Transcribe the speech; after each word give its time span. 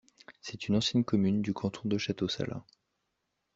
C'est 0.41 0.67
une 0.67 0.75
ancienne 0.77 1.03
commune 1.03 1.43
du 1.43 1.53
canton 1.53 1.87
de 1.87 1.99
Château-Salins. 1.99 2.65